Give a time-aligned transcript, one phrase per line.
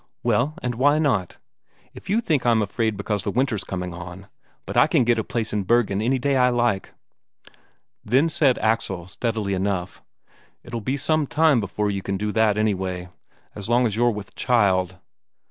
[0.23, 1.37] "Well, and why not?
[1.93, 4.29] If you think I'm afraid because the winter's coming on...
[4.65, 6.95] But I can get a place in Bergen any day I like."
[8.03, 10.01] Then said Axel steadily enough:
[10.63, 13.09] "It'll be some time before you can do that, anyway.
[13.53, 14.97] As long as you're with child."